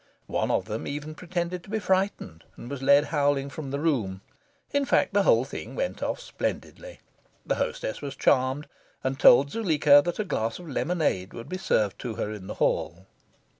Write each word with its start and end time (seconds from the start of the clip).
One 0.25 0.49
of 0.49 0.65
them 0.65 0.87
even 0.87 1.13
pretended 1.13 1.63
to 1.63 1.69
be 1.69 1.77
frightened, 1.77 2.43
and 2.57 2.71
was 2.71 2.81
led 2.81 3.03
howling 3.13 3.51
from 3.51 3.69
the 3.69 3.79
room. 3.79 4.21
In 4.71 4.83
fact, 4.83 5.13
the 5.13 5.21
whole 5.21 5.45
thing 5.45 5.75
went 5.75 6.01
off 6.01 6.19
splendidly. 6.19 7.01
The 7.45 7.53
hostess 7.61 8.01
was 8.01 8.15
charmed, 8.15 8.65
and 9.03 9.19
told 9.19 9.51
Zuleika 9.51 10.01
that 10.05 10.17
a 10.17 10.23
glass 10.25 10.57
of 10.57 10.67
lemonade 10.67 11.33
would 11.33 11.47
be 11.49 11.59
served 11.59 11.99
to 11.99 12.15
her 12.15 12.31
in 12.31 12.47
the 12.47 12.55
hall. 12.55 13.05